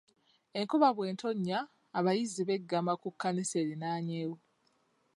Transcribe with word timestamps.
Enkuba 0.59 0.87
bw'etonnya 0.95 1.59
abayizi 1.97 2.41
baggama 2.49 2.93
ku 3.01 3.09
kkanisa 3.11 3.55
eriraanyeewo. 3.63 4.37